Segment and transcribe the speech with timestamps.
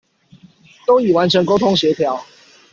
[0.87, 2.23] 都已完成溝通協調